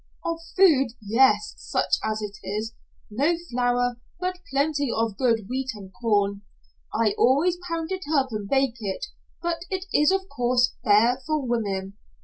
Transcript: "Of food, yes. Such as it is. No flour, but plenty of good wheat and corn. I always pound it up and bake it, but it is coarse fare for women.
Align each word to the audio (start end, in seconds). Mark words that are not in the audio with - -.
"Of 0.25 0.39
food, 0.57 0.93
yes. 0.99 1.53
Such 1.57 1.97
as 2.03 2.23
it 2.23 2.35
is. 2.43 2.73
No 3.11 3.35
flour, 3.51 3.97
but 4.19 4.39
plenty 4.49 4.91
of 4.91 5.15
good 5.15 5.45
wheat 5.47 5.69
and 5.75 5.93
corn. 6.01 6.41
I 6.91 7.13
always 7.19 7.59
pound 7.69 7.91
it 7.91 8.05
up 8.11 8.29
and 8.31 8.49
bake 8.49 8.77
it, 8.79 9.05
but 9.43 9.57
it 9.69 9.85
is 9.93 10.11
coarse 10.35 10.73
fare 10.83 11.21
for 11.27 11.45
women. 11.45 11.97